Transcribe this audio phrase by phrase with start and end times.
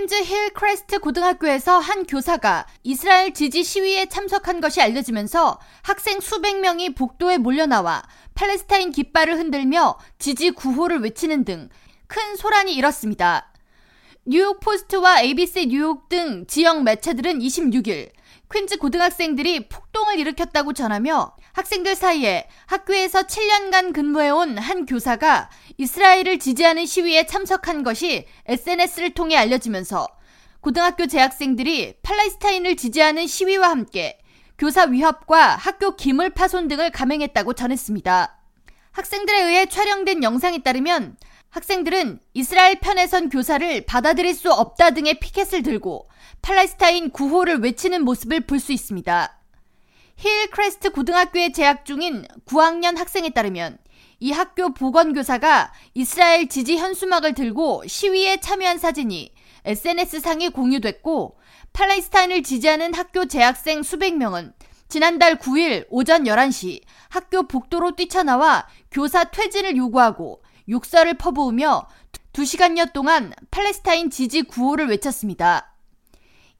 [0.00, 6.94] 퀸즈 힐 크레스트 고등학교에서 한 교사가 이스라엘 지지 시위에 참석한 것이 알려지면서 학생 수백 명이
[6.94, 8.02] 복도에 몰려나와
[8.34, 11.68] 팔레스타인 깃발을 흔들며 지지 구호를 외치는 등
[12.10, 13.52] 큰 소란이 일었습니다.
[14.26, 18.10] 뉴욕 포스트와 ABC 뉴욕 등 지역 매체들은 26일
[18.52, 27.26] 퀸즈 고등학생들이 폭동을 일으켰다고 전하며 학생들 사이에 학교에서 7년간 근무해온 한 교사가 이스라엘을 지지하는 시위에
[27.26, 30.08] 참석한 것이 SNS를 통해 알려지면서
[30.60, 34.18] 고등학교 재학생들이 팔레스타인을 지지하는 시위와 함께
[34.58, 38.36] 교사 위협과 학교 기물 파손 등을 감행했다고 전했습니다.
[38.92, 41.16] 학생들에 의해 촬영된 영상에 따르면
[41.50, 46.08] 학생들은 이스라엘 편에 선 교사를 받아들일 수 없다 등의 피켓을 들고
[46.42, 49.36] 팔레스타인 구호를 외치는 모습을 볼 수 있습니다.
[50.16, 53.78] 힐크레스트 고등학교에 재학 중인 9학년 학생에 따르면
[54.20, 59.32] 이 학교 보건교사가 이스라엘 지지 현수막을 들고 시위에 참여한 사진이
[59.64, 61.38] SNS상에 공유됐고
[61.72, 64.52] 팔레스타인을 지지하는 학교 재학생 수백 명은
[64.88, 71.86] 지난달 9일 오전 11시 학교 복도로 뛰쳐나와 교사 퇴진을 요구하고 욕설을 퍼부으며
[72.32, 75.74] 2시간여 동안 팔레스타인 지지 구호를 외쳤습니다.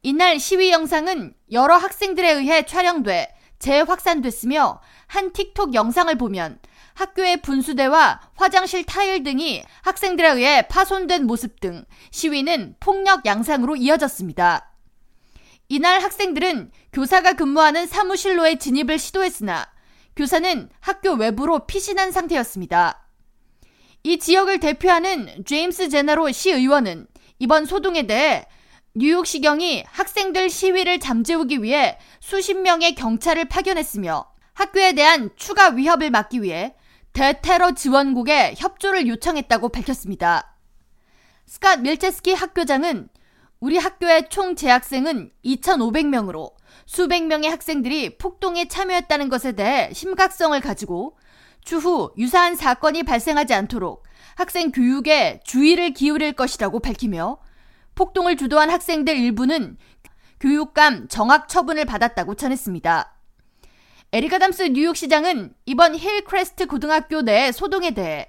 [0.03, 6.59] 이날 시위 영상은 여러 학생들에 의해 촬영돼 재확산됐으며 한 틱톡 영상을 보면
[6.95, 14.73] 학교의 분수대와 화장실 타일 등이 학생들에 의해 파손된 모습 등 시위는 폭력 양상으로 이어졌습니다.
[15.69, 19.71] 이날 학생들은 교사가 근무하는 사무실로의 진입을 시도했으나
[20.17, 23.10] 교사는 학교 외부로 피신한 상태였습니다.
[24.03, 27.07] 이 지역을 대표하는 제임스 제나로 시의원은
[27.39, 28.47] 이번 소동에 대해
[28.95, 36.75] 뉴욕시경이 학생들 시위를 잠재우기 위해 수십 명의 경찰을 파견했으며 학교에 대한 추가 위협을 막기 위해
[37.13, 40.57] 대테러 지원국에 협조를 요청했다고 밝혔습니다.
[41.47, 43.09] 스캇 밀체스키 학교장은
[43.61, 46.53] 우리 학교의 총 재학생은 2,500명으로
[46.87, 51.19] 수백 명의 학생들이 폭동에 참여했다는 것에 대해 심각성을 가지고
[51.65, 54.05] 추후 유사한 사건이 발생하지 않도록
[54.35, 57.39] 학생 교육에 주의를 기울일 것이라고 밝히며
[57.95, 59.77] 폭동을 주도한 학생들 일부는
[60.41, 63.15] 교육감 정학 처분을 받았다고 전했습니다.
[64.13, 68.29] 에릭 아담스 뉴욕시장은 이번 힐크레스트 고등학교 내 소동에 대해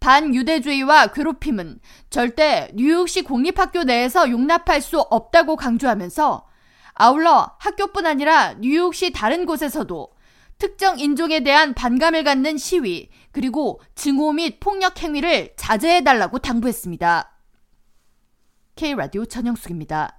[0.00, 1.80] 반유대주의와 괴롭힘은
[2.10, 6.46] 절대 뉴욕시 공립학교 내에서 용납할 수 없다고 강조하면서
[6.94, 10.15] 아울러 학교뿐 아니라 뉴욕시 다른 곳에서도
[10.58, 17.32] 특정 인종에 대한 반감을 갖는 시위 그리고 증오 및 폭력 행위를 자제해달라고 당부했습니다.
[18.76, 20.16] K라디오 전영숙입니다.